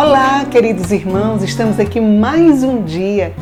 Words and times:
Olá, 0.00 0.44
queridos 0.44 0.92
irmãos, 0.92 1.42
estamos 1.42 1.80
aqui 1.80 2.00
mais 2.00 2.62
um 2.62 2.84
dia 2.84 3.34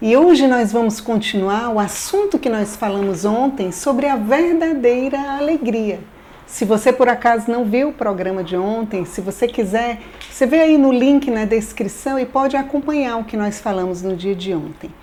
e 0.00 0.16
hoje 0.16 0.46
nós 0.46 0.70
vamos 0.70 1.00
continuar 1.00 1.68
o 1.68 1.80
assunto 1.80 2.38
que 2.38 2.48
nós 2.48 2.76
falamos 2.76 3.24
ontem 3.24 3.72
sobre 3.72 4.06
a 4.06 4.14
verdadeira 4.14 5.18
alegria. 5.36 5.98
Se 6.46 6.64
você 6.64 6.92
por 6.92 7.08
acaso 7.08 7.50
não 7.50 7.64
viu 7.64 7.88
o 7.88 7.92
programa 7.92 8.44
de 8.44 8.56
ontem, 8.56 9.04
se 9.04 9.20
você 9.20 9.48
quiser, 9.48 10.00
você 10.30 10.46
vê 10.46 10.60
aí 10.60 10.78
no 10.78 10.92
link 10.92 11.28
na 11.28 11.44
descrição 11.44 12.20
e 12.20 12.24
pode 12.24 12.56
acompanhar 12.56 13.16
o 13.16 13.24
que 13.24 13.36
nós 13.36 13.58
falamos 13.58 14.00
no 14.00 14.14
dia 14.14 14.36
de 14.36 14.54
ontem. 14.54 14.94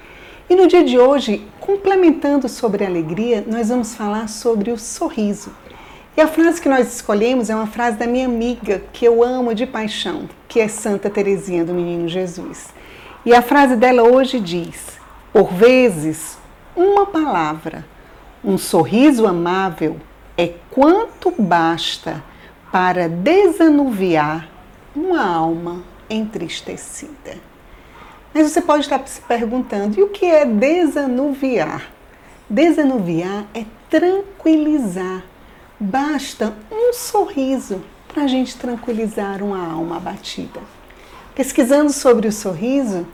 E 0.50 0.56
no 0.56 0.70
dia 0.70 0.86
de 0.86 0.98
hoje, 0.98 1.46
complementando 1.60 2.48
sobre 2.48 2.86
a 2.86 2.88
alegria, 2.88 3.44
nós 3.46 3.68
vamos 3.68 3.94
falar 3.94 4.30
sobre 4.30 4.72
o 4.72 4.78
sorriso. 4.78 5.52
E 6.16 6.20
a 6.20 6.28
frase 6.28 6.62
que 6.62 6.68
nós 6.68 6.94
escolhemos 6.94 7.50
é 7.50 7.56
uma 7.56 7.68
frase 7.68 7.98
da 7.98 8.06
minha 8.06 8.26
amiga 8.26 8.84
que 8.92 9.06
eu 9.06 9.24
amo 9.24 9.56
de 9.56 9.66
paixão, 9.66 10.28
que 10.46 10.60
é 10.60 10.68
Santa 10.68 11.10
Teresinha 11.10 11.64
do 11.64 11.74
Menino 11.74 12.10
Jesus. 12.10 12.74
E 13.26 13.34
a 13.34 13.42
frase 13.42 13.78
dela 13.78 14.04
hoje 14.04 14.38
diz: 14.38 15.00
Por 15.32 15.54
vezes, 15.54 16.38
uma 16.76 17.06
palavra, 17.06 17.86
um 18.44 18.58
sorriso 18.58 19.26
amável 19.26 19.98
é 20.38 20.52
quanto 20.70 21.32
basta 21.32 22.22
para 22.74 23.08
desanuviar 23.08 24.50
uma 24.94 25.26
alma 25.26 25.82
entristecida. 26.10 27.38
Mas 28.34 28.52
você 28.52 28.62
pode 28.62 28.84
estar 28.84 29.02
se 29.08 29.22
perguntando: 29.22 29.98
e 29.98 30.04
o 30.04 30.10
que 30.10 30.26
é 30.26 30.46
desanuviar? 30.46 31.90
Desanuviar 32.50 33.46
é 33.54 33.64
tranquilizar 33.90 35.31
Basta 35.84 36.54
um 36.72 36.94
sorriso 36.94 37.82
para 38.08 38.26
a 38.26 38.28
gente 38.28 38.56
tranquilizar 38.56 39.42
uma 39.42 39.66
alma 39.66 39.98
abatida. 39.98 40.60
Pesquisando 41.34 41.92
sobre 41.92 42.28
o 42.28 42.32
sorriso, 42.32 43.08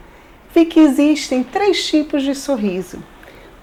vi 0.54 0.66
que 0.66 0.82
existem 0.82 1.46
três 1.46 1.88
tipos 1.88 2.24
de 2.24 2.36
sorriso. 2.36 3.02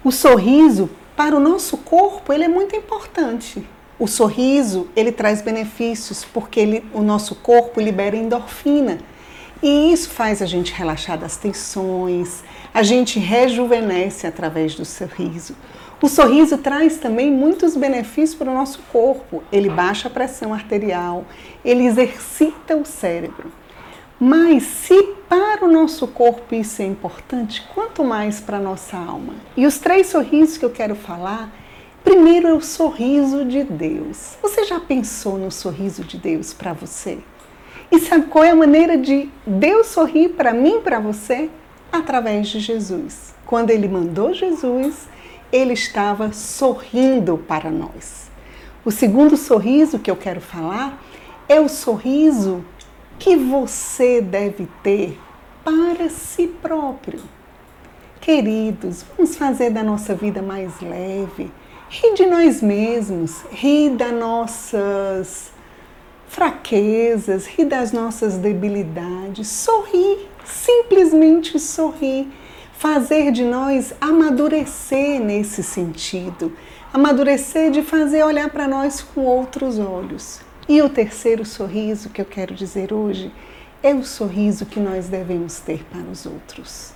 O 0.02 0.10
sorriso, 0.10 0.88
para 1.14 1.36
o 1.36 1.38
nosso 1.38 1.76
corpo, 1.76 2.32
ele 2.32 2.44
é 2.44 2.48
muito 2.48 2.74
importante. 2.74 3.62
O 3.98 4.06
sorriso, 4.06 4.88
ele 4.96 5.12
traz 5.12 5.42
benefícios 5.42 6.24
porque 6.24 6.58
ele, 6.58 6.84
o 6.94 7.02
nosso 7.02 7.34
corpo 7.34 7.82
libera 7.82 8.16
endorfina. 8.16 8.96
E 9.64 9.94
isso 9.94 10.10
faz 10.10 10.42
a 10.42 10.46
gente 10.46 10.74
relaxar 10.74 11.16
das 11.16 11.38
tensões, 11.38 12.44
a 12.74 12.82
gente 12.82 13.18
rejuvenesce 13.18 14.26
através 14.26 14.74
do 14.74 14.84
sorriso. 14.84 15.56
O 16.02 16.06
sorriso 16.06 16.58
traz 16.58 16.98
também 16.98 17.32
muitos 17.32 17.74
benefícios 17.74 18.34
para 18.34 18.50
o 18.50 18.54
nosso 18.54 18.80
corpo. 18.92 19.42
Ele 19.50 19.70
baixa 19.70 20.08
a 20.08 20.10
pressão 20.10 20.52
arterial, 20.52 21.24
ele 21.64 21.86
exercita 21.86 22.76
o 22.76 22.84
cérebro. 22.84 23.50
Mas 24.20 24.64
se 24.64 25.02
para 25.30 25.64
o 25.64 25.72
nosso 25.72 26.08
corpo 26.08 26.54
isso 26.54 26.82
é 26.82 26.84
importante, 26.84 27.66
quanto 27.74 28.04
mais 28.04 28.40
para 28.40 28.58
a 28.58 28.60
nossa 28.60 28.98
alma? 28.98 29.32
E 29.56 29.64
os 29.64 29.78
três 29.78 30.08
sorrisos 30.08 30.58
que 30.58 30.64
eu 30.66 30.70
quero 30.70 30.94
falar, 30.94 31.50
primeiro 32.04 32.48
é 32.48 32.52
o 32.52 32.60
sorriso 32.60 33.46
de 33.46 33.64
Deus. 33.64 34.36
Você 34.42 34.64
já 34.64 34.78
pensou 34.78 35.38
no 35.38 35.50
sorriso 35.50 36.04
de 36.04 36.18
Deus 36.18 36.52
para 36.52 36.74
você? 36.74 37.20
E 37.94 38.00
sabe 38.00 38.26
qual 38.26 38.42
é 38.42 38.50
a 38.50 38.56
maneira 38.56 38.98
de 38.98 39.28
Deus 39.46 39.86
sorrir 39.86 40.30
para 40.30 40.52
mim, 40.52 40.80
para 40.80 40.98
você? 40.98 41.48
Através 41.92 42.48
de 42.48 42.58
Jesus. 42.58 43.32
Quando 43.46 43.70
ele 43.70 43.86
mandou 43.86 44.34
Jesus, 44.34 45.06
ele 45.52 45.74
estava 45.74 46.32
sorrindo 46.32 47.38
para 47.38 47.70
nós. 47.70 48.28
O 48.84 48.90
segundo 48.90 49.36
sorriso 49.36 50.00
que 50.00 50.10
eu 50.10 50.16
quero 50.16 50.40
falar 50.40 51.00
é 51.48 51.60
o 51.60 51.68
sorriso 51.68 52.64
que 53.16 53.36
você 53.36 54.20
deve 54.20 54.66
ter 54.82 55.16
para 55.62 56.08
si 56.08 56.48
próprio. 56.48 57.20
Queridos, 58.20 59.04
vamos 59.16 59.36
fazer 59.36 59.70
da 59.70 59.84
nossa 59.84 60.16
vida 60.16 60.42
mais 60.42 60.80
leve, 60.80 61.48
rir 61.88 62.14
de 62.14 62.26
nós 62.26 62.60
mesmos, 62.60 63.44
rir 63.52 63.90
das 63.90 64.12
nossas 64.12 65.54
fraquezas, 66.34 67.46
rir 67.46 67.66
das 67.66 67.92
nossas 67.92 68.36
debilidades, 68.36 69.46
sorrir, 69.46 70.28
simplesmente 70.44 71.60
sorrir 71.60 72.28
fazer 72.76 73.30
de 73.30 73.44
nós 73.44 73.94
amadurecer 74.00 75.20
nesse 75.20 75.62
sentido, 75.62 76.52
amadurecer 76.92 77.70
de 77.70 77.82
fazer 77.82 78.24
olhar 78.24 78.50
para 78.50 78.66
nós 78.66 79.00
com 79.00 79.22
outros 79.22 79.78
olhos. 79.78 80.40
E 80.68 80.82
o 80.82 80.88
terceiro 80.88 81.44
sorriso 81.46 82.10
que 82.10 82.20
eu 82.20 82.24
quero 82.26 82.52
dizer 82.52 82.92
hoje 82.92 83.32
é 83.82 83.94
o 83.94 84.04
sorriso 84.04 84.66
que 84.66 84.80
nós 84.80 85.06
devemos 85.06 85.60
ter 85.60 85.84
para 85.84 86.02
os 86.02 86.26
outros. 86.26 86.92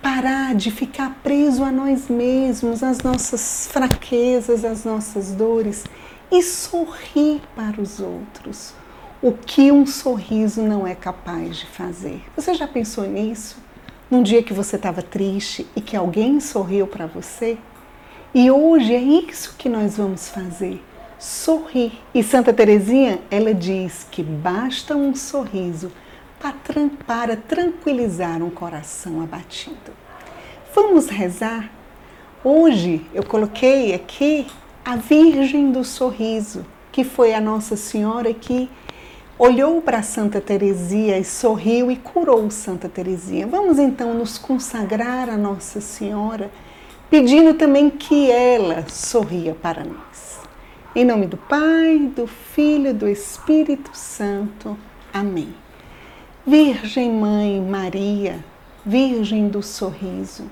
Parar 0.00 0.54
de 0.54 0.70
ficar 0.70 1.18
preso 1.22 1.62
a 1.62 1.70
nós 1.70 2.08
mesmos, 2.08 2.82
às 2.82 2.98
nossas 3.02 3.68
fraquezas, 3.70 4.64
às 4.64 4.84
nossas 4.84 5.32
dores 5.32 5.84
e 6.34 6.42
sorrir 6.42 7.40
para 7.56 7.80
os 7.80 8.00
outros. 8.00 8.74
O 9.22 9.32
que 9.32 9.72
um 9.72 9.86
sorriso 9.86 10.60
não 10.60 10.86
é 10.86 10.94
capaz 10.94 11.56
de 11.56 11.66
fazer. 11.66 12.22
Você 12.36 12.52
já 12.52 12.68
pensou 12.68 13.04
nisso? 13.04 13.64
num 14.10 14.22
dia 14.22 14.42
que 14.42 14.52
você 14.52 14.76
estava 14.76 15.02
triste 15.02 15.66
e 15.74 15.80
que 15.80 15.96
alguém 15.96 16.38
sorriu 16.40 16.86
para 16.86 17.06
você. 17.06 17.58
E 18.34 18.50
hoje 18.50 18.94
é 18.94 19.00
isso 19.00 19.54
que 19.56 19.68
nós 19.68 19.96
vamos 19.96 20.28
fazer, 20.28 20.82
sorrir. 21.18 21.92
E 22.14 22.22
Santa 22.22 22.52
Teresinha, 22.52 23.20
ela 23.30 23.54
diz 23.54 24.06
que 24.10 24.22
basta 24.22 24.94
um 24.94 25.14
sorriso 25.14 25.90
para 27.06 27.36
tranquilizar 27.36 28.42
um 28.42 28.50
coração 28.50 29.22
abatido. 29.22 29.92
Vamos 30.74 31.08
rezar? 31.08 31.70
Hoje 32.42 33.06
eu 33.14 33.24
coloquei 33.24 33.94
aqui 33.94 34.46
a 34.84 34.96
Virgem 34.96 35.72
do 35.72 35.82
Sorriso, 35.82 36.64
que 36.92 37.04
foi 37.04 37.32
a 37.32 37.40
Nossa 37.40 37.74
Senhora 37.74 38.34
que 38.34 38.68
olhou 39.38 39.80
para 39.80 40.02
Santa 40.02 40.40
Teresia 40.40 41.18
e 41.18 41.24
sorriu 41.24 41.90
e 41.90 41.96
curou 41.96 42.50
Santa 42.50 42.88
Teresia. 42.88 43.46
Vamos 43.46 43.78
então 43.78 44.12
nos 44.12 44.36
consagrar 44.36 45.30
a 45.30 45.38
Nossa 45.38 45.80
Senhora, 45.80 46.50
pedindo 47.08 47.54
também 47.54 47.88
que 47.88 48.30
ela 48.30 48.86
sorria 48.88 49.54
para 49.54 49.82
nós. 49.84 50.40
Em 50.94 51.04
nome 51.04 51.26
do 51.26 51.38
Pai, 51.38 51.98
do 52.14 52.26
Filho 52.26 52.90
e 52.90 52.92
do 52.92 53.08
Espírito 53.08 53.90
Santo. 53.94 54.76
Amém. 55.12 55.54
Virgem 56.46 57.10
Mãe 57.10 57.58
Maria, 57.58 58.44
Virgem 58.84 59.48
do 59.48 59.62
Sorriso, 59.62 60.44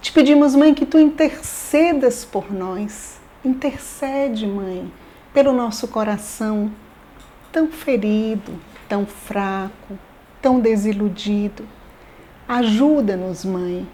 te 0.00 0.12
pedimos, 0.12 0.56
Mãe, 0.56 0.72
que 0.72 0.86
tu 0.86 0.98
intercedas 0.98 2.24
por 2.24 2.50
nós. 2.50 3.19
Intercede, 3.42 4.46
Mãe, 4.46 4.92
pelo 5.32 5.50
nosso 5.50 5.88
coração 5.88 6.70
tão 7.50 7.68
ferido, 7.68 8.52
tão 8.86 9.06
fraco, 9.06 9.98
tão 10.42 10.60
desiludido. 10.60 11.66
Ajuda-nos, 12.46 13.42
Mãe, 13.42 13.88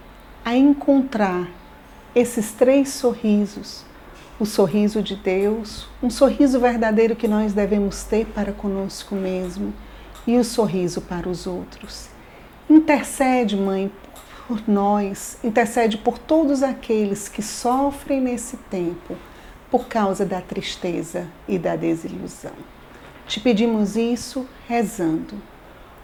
a 0.44 0.56
encontrar 0.56 1.48
esses 2.12 2.50
três 2.50 2.88
sorrisos: 2.88 3.84
o 4.40 4.44
sorriso 4.44 5.00
de 5.00 5.14
Deus, 5.14 5.86
um 6.02 6.10
sorriso 6.10 6.58
verdadeiro 6.58 7.14
que 7.14 7.28
nós 7.28 7.52
devemos 7.52 8.02
ter 8.02 8.26
para 8.26 8.50
conosco 8.50 9.14
mesmo 9.14 9.72
e 10.26 10.36
o 10.36 10.42
sorriso 10.42 11.00
para 11.00 11.28
os 11.28 11.46
outros. 11.46 12.08
Intercede, 12.68 13.56
Mãe, 13.56 13.92
por 14.48 14.60
nós, 14.66 15.38
intercede 15.44 15.96
por 15.96 16.18
todos 16.18 16.64
aqueles 16.64 17.28
que 17.28 17.42
sofrem 17.42 18.20
nesse 18.20 18.56
tempo 18.56 19.16
por 19.70 19.88
causa 19.88 20.24
da 20.24 20.40
tristeza 20.40 21.26
e 21.48 21.58
da 21.58 21.76
desilusão. 21.76 22.52
Te 23.26 23.40
pedimos 23.40 23.96
isso 23.96 24.46
rezando. 24.68 25.34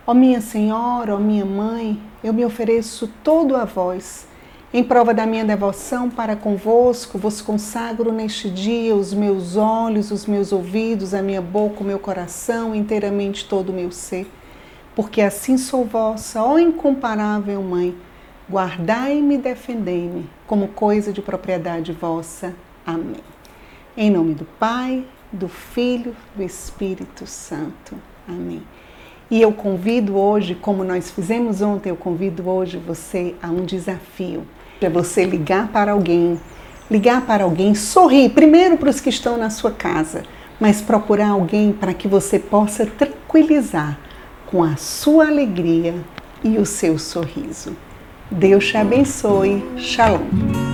Ó 0.07 0.13
minha 0.13 0.41
Senhora, 0.41 1.15
ó 1.15 1.19
minha 1.19 1.45
Mãe, 1.45 2.01
eu 2.25 2.33
me 2.33 2.45
ofereço 2.45 3.09
todo 3.23 3.55
a 3.55 3.65
vós. 3.65 4.27
Em 4.75 4.83
prova 4.83 5.13
da 5.13 5.27
minha 5.27 5.45
devoção 5.45 6.11
para 6.11 6.35
convosco, 6.35 7.19
vos 7.19 7.41
consagro 7.43 8.11
neste 8.11 8.51
dia 8.51 8.97
os 8.97 9.13
meus 9.13 9.55
olhos, 9.55 10.11
os 10.11 10.27
meus 10.27 10.51
ouvidos, 10.51 11.13
a 11.13 11.23
minha 11.23 11.43
boca, 11.43 11.83
o 11.83 11.87
meu 11.87 11.99
coração, 11.99 12.75
inteiramente 12.75 13.45
todo 13.45 13.69
o 13.69 13.73
meu 13.73 13.93
ser. 13.93 14.27
Porque 14.97 15.21
assim 15.21 15.57
sou 15.57 15.85
vossa, 15.85 16.43
ó 16.43 16.59
incomparável 16.59 17.63
Mãe, 17.63 17.95
guardai-me 18.51 19.37
e 19.37 19.39
defendei-me 19.39 20.29
como 20.47 20.69
coisa 20.69 21.13
de 21.13 21.23
propriedade 21.23 21.93
vossa. 21.93 22.55
Amém. 22.85 23.32
Em 23.97 24.11
nome 24.11 24.33
do 24.35 24.47
Pai, 24.59 25.05
do 25.31 25.49
Filho, 25.49 26.17
do 26.35 26.43
Espírito 26.43 27.27
Santo. 27.27 27.95
Amém. 28.27 28.63
E 29.31 29.41
eu 29.41 29.53
convido 29.53 30.17
hoje, 30.17 30.55
como 30.55 30.83
nós 30.83 31.11
fizemos 31.11 31.61
ontem, 31.61 31.91
eu 31.91 31.97
convido 31.97 32.49
hoje 32.49 32.79
você 32.79 33.35
a 33.43 33.49
um 33.49 33.65
desafio. 33.65 34.47
É 34.81 34.89
você 34.89 35.25
ligar 35.25 35.69
para 35.69 35.93
alguém, 35.93 36.41
ligar 36.91 37.27
para 37.27 37.45
alguém, 37.45 37.75
sorrir 37.75 38.31
primeiro 38.31 38.77
para 38.77 38.91
os 38.91 39.01
que 39.01 39.11
estão 39.11 39.37
na 39.37 39.51
sua 39.51 39.71
casa, 39.71 40.23
mas 40.59 40.81
procurar 40.81 41.29
alguém 41.29 41.73
para 41.73 41.95
que 41.95 42.09
você 42.09 42.39
possa 42.39 42.87
tranquilizar 42.87 43.99
com 44.47 44.63
a 44.63 44.77
sua 44.77 45.29
alegria 45.29 45.95
e 46.43 46.59
o 46.59 46.67
seu 46.67 46.99
sorriso. 46.99 47.77
Deus 48.31 48.67
te 48.69 48.77
abençoe. 48.77 49.63
Shalom. 49.77 50.72